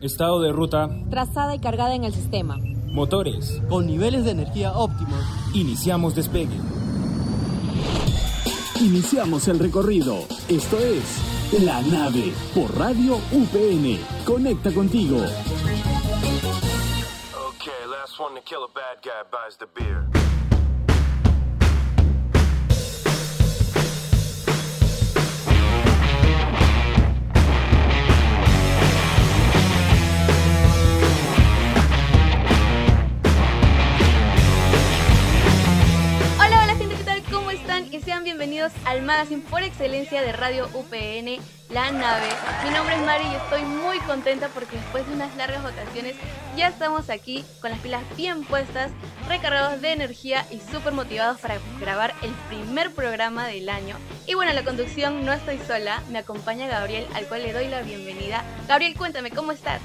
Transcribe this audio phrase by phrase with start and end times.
[0.00, 0.90] Estado de ruta.
[1.10, 2.58] Trazada y cargada en el sistema.
[2.86, 3.62] Motores.
[3.68, 5.18] Con niveles de energía óptimos.
[5.54, 6.56] Iniciamos despegue.
[8.80, 10.18] Iniciamos el recorrido.
[10.48, 13.98] Esto es La Nave por Radio UPN.
[14.26, 15.16] Conecta contigo.
[17.48, 20.05] Okay, last one to kill a bad guy buys the beer.
[39.34, 42.28] Por excelencia de Radio UPN, La Nave.
[42.62, 46.14] Mi nombre es Mari y estoy muy contenta porque después de unas largas vacaciones
[46.56, 48.92] ya estamos aquí con las pilas bien puestas,
[49.28, 53.96] recargados de energía y súper motivados para grabar el primer programa del año.
[54.28, 57.66] Y bueno, en la conducción no estoy sola, me acompaña Gabriel, al cual le doy
[57.66, 58.44] la bienvenida.
[58.68, 59.80] Gabriel, cuéntame, ¿cómo estás?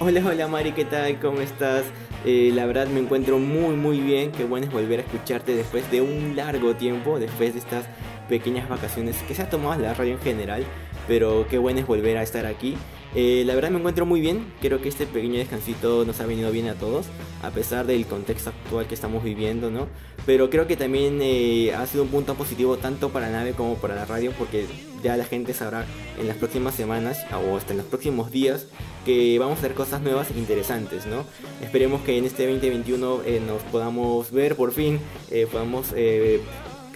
[0.00, 1.18] Hola, hola Mari, ¿qué tal?
[1.18, 1.84] ¿Cómo estás?
[2.24, 5.90] Eh, la verdad me encuentro muy muy bien, qué bueno es volver a escucharte después
[5.90, 7.86] de un largo tiempo, después de estas
[8.28, 10.64] pequeñas vacaciones que se ha tomado la radio en general,
[11.08, 12.76] pero qué bueno es volver a estar aquí.
[13.14, 16.50] Eh, la verdad me encuentro muy bien, creo que este pequeño descansito nos ha venido
[16.50, 17.06] bien a todos,
[17.42, 19.88] a pesar del contexto actual que estamos viviendo, ¿no?
[20.26, 23.76] Pero creo que también eh, ha sido un punto positivo tanto para la nave como
[23.76, 24.66] para la radio, porque
[25.02, 25.86] ya la gente sabrá
[26.18, 28.66] en las próximas semanas o hasta en los próximos días
[29.04, 31.24] que vamos a hacer cosas nuevas e interesantes, ¿no?
[31.62, 36.40] Esperemos que en este 2021 eh, nos podamos ver por fin, eh, podamos eh,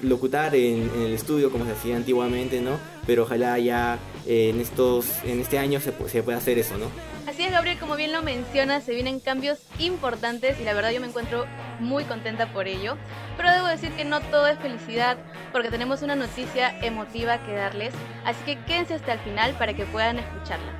[0.02, 2.72] locutar en, en, el estudio como se hacía antiguamente, ¿no?
[3.06, 6.86] Pero ojalá ya eh, en estos en este año se, se pueda hacer eso, ¿no?
[7.26, 11.00] Así es, Gabriel, como bien lo mencionas, se vienen cambios importantes y la verdad yo
[11.00, 11.46] me encuentro
[11.78, 12.96] muy contenta por ello.
[13.36, 15.16] Pero debo decir que no todo es felicidad
[15.52, 19.86] porque tenemos una noticia emotiva que darles, así que quédense hasta el final para que
[19.86, 20.72] puedan escucharla.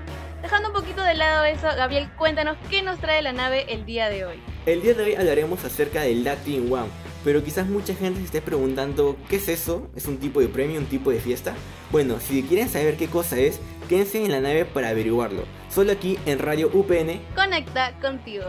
[0.43, 4.09] Dejando un poquito de lado eso, Gabriel, cuéntanos qué nos trae la nave el día
[4.09, 4.43] de hoy.
[4.67, 6.89] El día de hoy hablaremos acerca del Latin One,
[7.25, 9.89] pero quizás mucha gente se esté preguntando ¿qué es eso?
[9.95, 11.55] ¿Es un tipo de premio, un tipo de fiesta?
[11.91, 15.45] Bueno, si quieren saber qué cosa es, quédense en la nave para averiguarlo.
[15.71, 17.21] Solo aquí en Radio UPN.
[17.35, 18.45] Conecta contigo.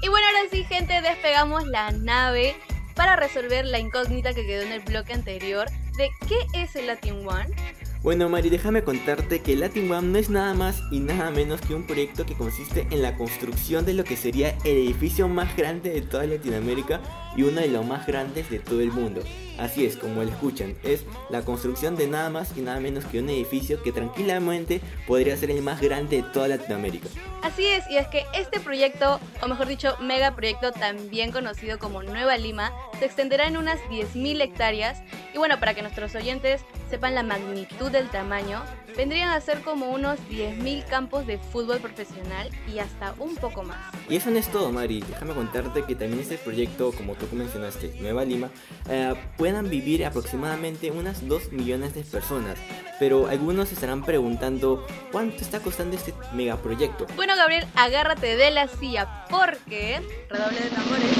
[0.00, 2.56] Y bueno, ahora sí, gente, despegamos la nave
[2.98, 7.24] para resolver la incógnita que quedó en el bloque anterior de qué es el Latin
[7.28, 7.54] One.
[8.02, 11.76] Bueno, Mari, déjame contarte que Latin One no es nada más y nada menos que
[11.76, 15.90] un proyecto que consiste en la construcción de lo que sería el edificio más grande
[15.90, 17.00] de toda Latinoamérica
[17.36, 19.22] y uno de los más grandes de todo el mundo.
[19.58, 23.18] Así es, como lo escuchan, es la construcción de nada más y nada menos que
[23.18, 27.08] un edificio que tranquilamente podría ser el más grande de toda Latinoamérica.
[27.42, 32.36] Así es, y es que este proyecto, o mejor dicho, megaproyecto también conocido como Nueva
[32.36, 35.02] Lima, se extenderá en unas 10.000 hectáreas.
[35.34, 38.62] Y bueno, para que nuestros oyentes sepan la magnitud del tamaño,
[38.96, 43.78] vendrían a ser como unos 10.000 campos de fútbol profesional y hasta un poco más.
[44.08, 45.00] Y eso no es todo, Mari.
[45.00, 48.50] Déjame contarte que también este proyecto, como tú mencionaste, Nueva Lima,
[48.88, 49.14] eh,
[49.48, 52.58] puedan vivir aproximadamente unas 2 millones de personas.
[52.98, 57.06] Pero algunos estarán preguntando cuánto está costando este megaproyecto.
[57.16, 61.10] Bueno, Gabriel, agárrate de la silla porque, redoble de tambores,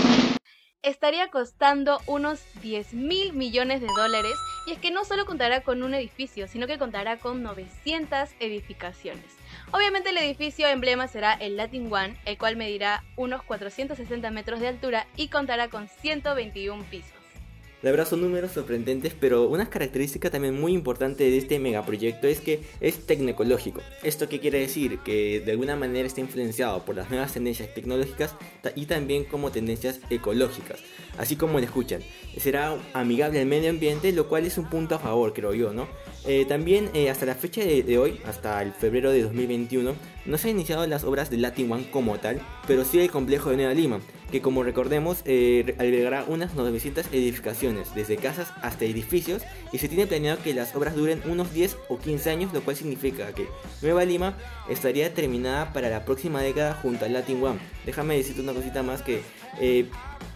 [0.82, 4.34] estaría costando unos 10 mil millones de dólares
[4.66, 9.24] y es que no solo contará con un edificio, sino que contará con 900 edificaciones.
[9.72, 14.68] Obviamente el edificio emblema será el Latin One, el cual medirá unos 460 metros de
[14.68, 17.17] altura y contará con 121 pisos.
[17.80, 22.40] La verdad son números sorprendentes, pero una característica también muy importante de este megaproyecto es
[22.40, 23.80] que es tecnoecológico.
[24.02, 24.98] ¿Esto qué quiere decir?
[25.04, 28.34] Que de alguna manera está influenciado por las nuevas tendencias tecnológicas
[28.74, 30.80] y también como tendencias ecológicas.
[31.18, 32.02] Así como lo escuchan,
[32.36, 35.88] será amigable al medio ambiente, lo cual es un punto a favor, creo yo, ¿no?
[36.26, 39.94] Eh, también eh, hasta la fecha de, hoy, hasta el febrero de 2021,
[40.26, 43.50] no se han iniciado las obras de Latin One como tal, pero sí el complejo
[43.50, 44.00] de Nueva Lima,
[44.30, 49.42] que como recordemos eh, albergará unas 900 edificaciones, desde casas hasta edificios,
[49.72, 52.76] y se tiene planeado que las obras duren unos 10 o 15 años, lo cual
[52.76, 53.46] significa que
[53.80, 54.36] Nueva Lima
[54.68, 57.58] estaría terminada para la próxima década junto al Latin One.
[57.86, 59.22] Déjame decirte una cosita más que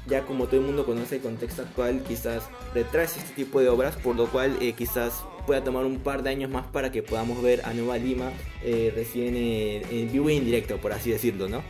[0.06, 3.96] ya como todo el mundo conoce el contexto actual, quizás retrase este tipo de obras,
[3.96, 7.42] por lo cual eh, quizás pueda tomar un par de años más para que podamos
[7.42, 8.30] ver a Nueva Lima
[8.62, 11.62] eh, recién en, en vivo y en directo, por así decirlo, ¿no?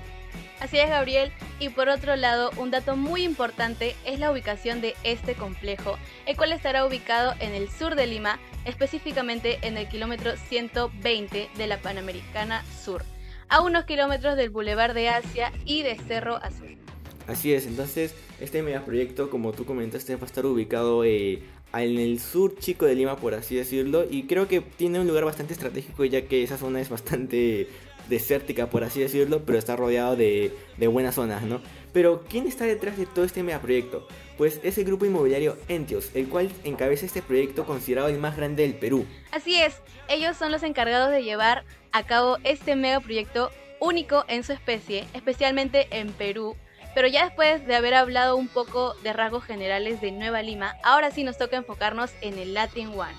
[0.62, 1.32] Así es, Gabriel.
[1.58, 6.36] Y por otro lado, un dato muy importante es la ubicación de este complejo, el
[6.36, 11.78] cual estará ubicado en el sur de Lima, específicamente en el kilómetro 120 de la
[11.78, 13.04] Panamericana Sur.
[13.48, 16.78] a unos kilómetros del Boulevard de Asia y de Cerro Azul.
[17.26, 21.42] Así es, entonces este megaproyecto, como tú comentaste, va a estar ubicado eh,
[21.72, 25.24] en el sur chico de Lima, por así decirlo, y creo que tiene un lugar
[25.24, 27.68] bastante estratégico ya que esa zona es bastante
[28.08, 31.60] desértica, por así decirlo, pero está rodeado de, de buenas zonas, ¿no?
[31.92, 34.06] Pero, ¿quién está detrás de todo este megaproyecto?
[34.38, 38.62] Pues es el grupo inmobiliario Entios, el cual encabeza este proyecto considerado el más grande
[38.62, 39.06] del Perú.
[39.30, 39.74] Así es,
[40.08, 45.86] ellos son los encargados de llevar a cabo este megaproyecto único en su especie, especialmente
[45.90, 46.56] en Perú.
[46.94, 51.10] Pero ya después de haber hablado un poco de rasgos generales de Nueva Lima, ahora
[51.10, 53.14] sí nos toca enfocarnos en el Latin One.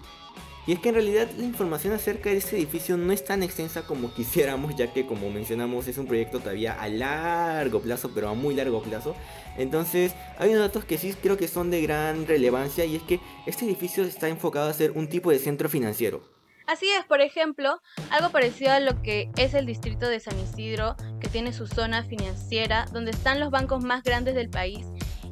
[0.65, 3.85] Y es que en realidad la información acerca de este edificio no es tan extensa
[3.85, 8.33] como quisiéramos, ya que como mencionamos es un proyecto todavía a largo plazo, pero a
[8.33, 9.15] muy largo plazo.
[9.57, 13.19] Entonces hay unos datos que sí creo que son de gran relevancia y es que
[13.45, 16.32] este edificio está enfocado a ser un tipo de centro financiero.
[16.68, 20.95] Así es, por ejemplo, algo parecido a lo que es el distrito de San Isidro,
[21.19, 24.86] que tiene su zona financiera, donde están los bancos más grandes del país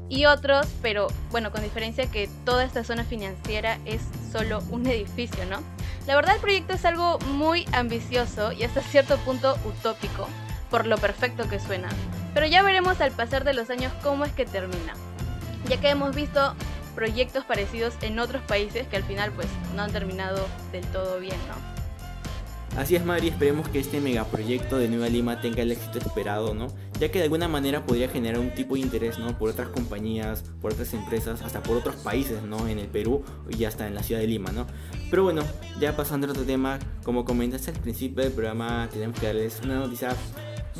[0.09, 5.45] y otros, pero bueno, con diferencia que toda esta zona financiera es solo un edificio,
[5.45, 5.61] ¿no?
[6.05, 10.27] La verdad el proyecto es algo muy ambicioso y hasta cierto punto utópico,
[10.69, 11.87] por lo perfecto que suena.
[12.33, 14.95] Pero ya veremos al pasar de los años cómo es que termina,
[15.69, 16.55] ya que hemos visto
[16.91, 21.37] proyectos parecidos en otros países que al final pues no han terminado del todo bien,
[21.47, 21.71] ¿no?
[22.77, 26.67] Así es, Mari, esperemos que este megaproyecto de Nueva Lima tenga el éxito esperado, ¿no?
[27.01, 29.37] Ya que de alguna manera podría generar un tipo de interés, ¿no?
[29.37, 32.69] Por otras compañías, por otras empresas, hasta por otros países, ¿no?
[32.69, 34.67] En el Perú y hasta en la ciudad de Lima, ¿no?
[35.09, 35.43] Pero bueno,
[35.81, 39.75] ya pasando a otro tema, como comentaste al principio del programa, tenemos que darles una
[39.75, 40.15] noticia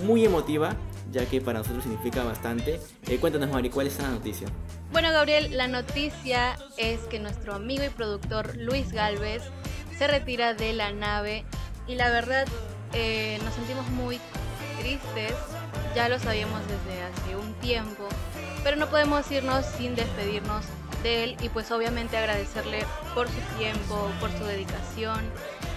[0.06, 0.78] muy emotiva,
[1.12, 2.80] ya que para nosotros significa bastante.
[3.08, 4.48] Eh, cuéntanos, Mari, ¿cuál es la noticia?
[4.92, 9.44] Bueno, Gabriel, la noticia es que nuestro amigo y productor Luis Galvez
[9.98, 11.46] se retira de la nave
[11.88, 12.48] y la verdad
[12.94, 14.20] eh, nos sentimos muy
[14.80, 15.34] tristes,
[15.96, 18.08] ya lo sabíamos desde hace un tiempo,
[18.64, 20.66] pero no podemos irnos sin despedirnos
[21.04, 25.20] de él y pues obviamente agradecerle por su tiempo, por su dedicación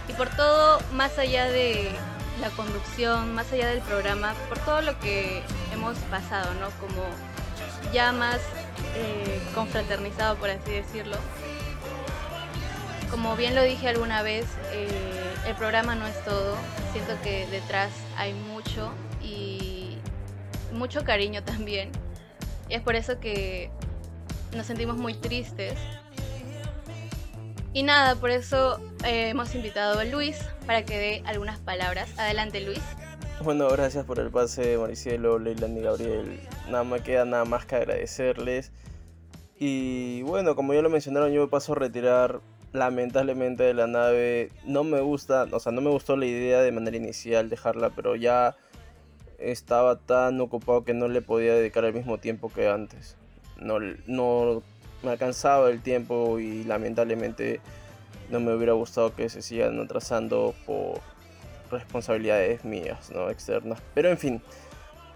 [0.09, 1.91] y por todo más allá de
[2.41, 5.43] la conducción, más allá del programa, por todo lo que
[5.73, 6.69] hemos pasado, ¿no?
[6.81, 7.05] Como
[7.93, 8.41] ya más
[8.97, 11.17] eh, confraternizado, por así decirlo.
[13.11, 14.89] Como bien lo dije alguna vez, eh,
[15.47, 16.57] el programa no es todo.
[16.93, 18.91] Siento que detrás hay mucho
[19.23, 19.99] y
[20.73, 21.91] mucho cariño también.
[22.69, 23.71] Y es por eso que
[24.57, 25.75] nos sentimos muy tristes.
[27.75, 32.09] Y nada, por eso eh, hemos invitado a Luis para que dé algunas palabras.
[32.17, 32.81] Adelante Luis.
[33.43, 36.41] Bueno, gracias por el pase, Maricielo, Leilani y Gabriel.
[36.71, 38.71] Nada me queda nada más que agradecerles.
[39.59, 42.41] Y bueno, como ya lo mencionaron, yo me paso a retirar
[42.73, 46.73] lamentablemente de la nave no me gusta, o sea, no me gustó la idea de
[46.73, 48.57] manera inicial dejarla, pero ya
[49.39, 53.17] estaba tan ocupado que no le podía dedicar el mismo tiempo que antes.
[53.57, 54.63] No, no
[55.05, 57.61] me alcanzaba el tiempo y lamentablemente
[58.31, 61.01] no me hubiera gustado que se sigan atrasando por
[61.71, 63.31] responsabilidades mías, ¿no?
[63.31, 63.81] Externas.
[63.95, 64.43] Pero en fin,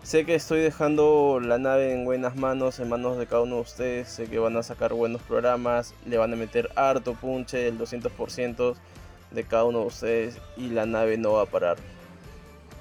[0.02, 3.60] Sé que estoy dejando la nave en buenas manos, en manos de cada uno de
[3.62, 4.08] ustedes.
[4.08, 8.74] Sé que van a sacar buenos programas, le van a meter harto punche, el 200%
[9.32, 11.76] de cada uno de ustedes y la nave no va a parar.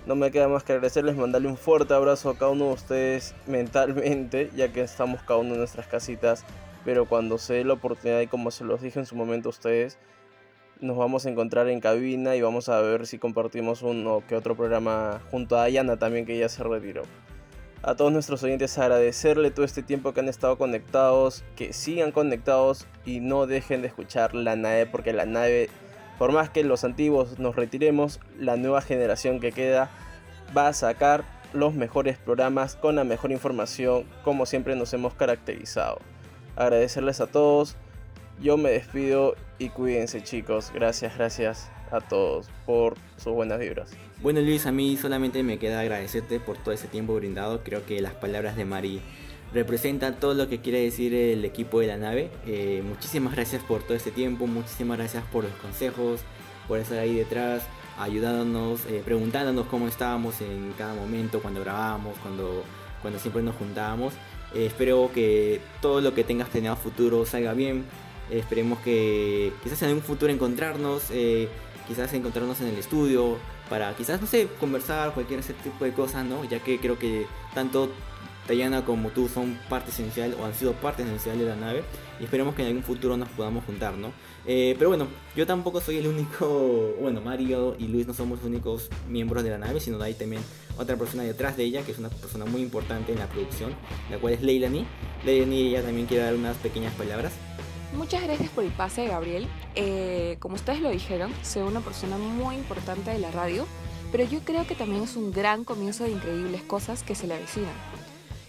[0.06, 3.36] No me queda más que agradecerles, mandarle un fuerte abrazo a cada uno de ustedes
[3.46, 6.46] mentalmente, ya que estamos cada uno en nuestras casitas.
[6.88, 9.52] Pero cuando se dé la oportunidad y como se los dije en su momento a
[9.52, 9.98] ustedes,
[10.80, 14.56] nos vamos a encontrar en cabina y vamos a ver si compartimos uno que otro
[14.56, 17.02] programa junto a Ayana también que ya se retiró.
[17.84, 22.88] A todos nuestros oyentes agradecerle todo este tiempo que han estado conectados, que sigan conectados
[23.06, 25.70] y no dejen de escuchar la nave porque la nave,
[26.18, 29.90] por más que los antiguos nos retiremos, la nueva generación que queda
[30.56, 36.00] va a sacar los mejores programas con la mejor información como siempre nos hemos caracterizado.
[36.58, 37.78] Agradecerles a todos
[38.42, 40.72] yo me despido y cuídense chicos.
[40.74, 43.92] Gracias, gracias a todos por sus buenas vibras.
[44.22, 47.64] Bueno Luis, a mí solamente me queda agradecerte por todo ese tiempo brindado.
[47.64, 49.02] Creo que las palabras de Mari
[49.54, 52.30] representan todo lo que quiere decir el equipo de la nave.
[52.46, 56.22] Eh, muchísimas gracias por todo este tiempo, muchísimas gracias por los consejos,
[56.68, 57.64] por estar ahí detrás,
[57.98, 62.64] ayudándonos, eh, preguntándonos cómo estábamos en cada momento, cuando grabábamos, cuando,
[63.02, 64.14] cuando siempre nos juntábamos.
[64.54, 67.86] Eh, espero que todo lo que tengas planeado futuro salga bien
[68.30, 71.48] esperemos que quizás en un futuro encontrarnos, eh,
[71.88, 73.38] quizás encontrarnos en el estudio,
[73.70, 76.44] para quizás, no sé, conversar, cualquier ese tipo de cosas, ¿no?
[76.46, 77.90] Ya que creo que tanto
[78.48, 81.84] Tayana como tú son parte esencial o han sido parte esencial de la nave
[82.20, 84.12] y esperemos que en algún futuro nos podamos juntar, ¿no?
[84.46, 88.48] Eh, pero bueno, yo tampoco soy el único, bueno, Mario y Luis no somos los
[88.48, 90.42] únicos miembros de la nave, sino hay también
[90.78, 93.74] otra persona detrás de ella, que es una persona muy importante en la producción,
[94.10, 94.86] la cual es Leilani.
[95.26, 97.34] Leilani ella también quiere dar unas pequeñas palabras.
[97.96, 99.48] Muchas gracias por el pase, Gabriel.
[99.76, 103.66] Eh, como ustedes lo dijeron, soy una persona muy importante de la radio,
[104.12, 107.36] pero yo creo que también es un gran comienzo de increíbles cosas que se le
[107.36, 107.74] avecinan.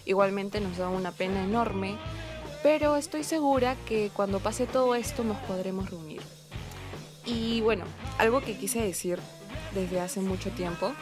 [0.09, 1.95] Igualmente nos da una pena enorme,
[2.63, 6.23] pero estoy segura que cuando pase todo esto nos podremos reunir.
[7.27, 7.85] Y bueno,
[8.17, 9.19] algo que quise decir
[9.75, 10.93] desde hace mucho tiempo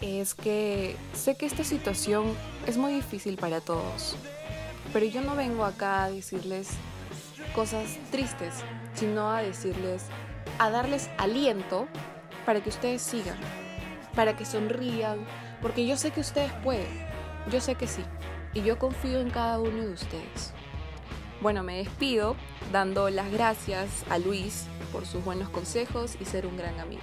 [0.00, 2.32] es que sé que esta situación
[2.68, 4.14] es muy difícil para todos,
[4.92, 6.68] pero yo no vengo acá a decirles
[7.52, 8.54] cosas tristes,
[8.94, 10.04] sino a decirles,
[10.60, 11.88] a darles aliento
[12.46, 13.38] para que ustedes sigan,
[14.14, 15.26] para que sonrían,
[15.60, 16.86] porque yo sé que ustedes pueden,
[17.50, 18.04] yo sé que sí,
[18.54, 20.52] y yo confío en cada uno de ustedes.
[21.40, 22.36] Bueno, me despido
[22.72, 27.02] dando las gracias a Luis por sus buenos consejos y ser un gran amigo.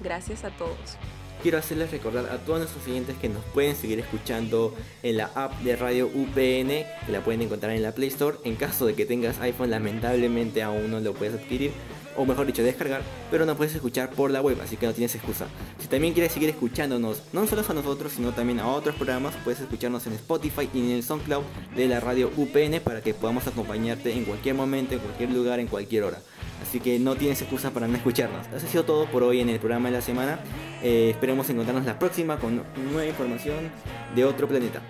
[0.00, 0.98] Gracias a todos
[1.42, 5.58] quiero hacerles recordar a todos nuestros oyentes que nos pueden seguir escuchando en la app
[5.60, 6.68] de Radio UPN,
[7.06, 8.36] que la pueden encontrar en la Play Store.
[8.44, 11.72] En caso de que tengas iPhone, lamentablemente aún no lo puedes adquirir,
[12.16, 15.14] o mejor dicho, descargar, pero no puedes escuchar por la web, así que no tienes
[15.14, 15.46] excusa.
[15.78, 19.60] Si también quieres seguir escuchándonos, no solo a nosotros, sino también a otros programas, puedes
[19.60, 21.42] escucharnos en Spotify y en el SoundCloud
[21.76, 25.66] de la radio UPN para que podamos acompañarte en cualquier momento, en cualquier lugar, en
[25.66, 26.18] cualquier hora.
[26.62, 28.46] Así que no tienes excusa para no escucharnos.
[28.48, 30.40] Eso ha sido todo por hoy en el programa de la semana.
[30.82, 32.62] Eh, esperemos encontrarnos la próxima con
[32.92, 33.70] nueva información
[34.14, 34.80] de otro planeta.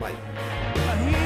[0.00, 1.25] Bye.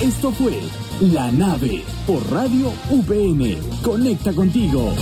[0.00, 0.52] Esto fue
[1.00, 3.56] La Nave por Radio UPN.
[3.82, 4.92] Conecta contigo.